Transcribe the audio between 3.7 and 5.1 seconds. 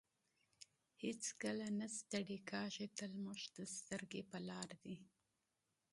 سترګې په لار دی.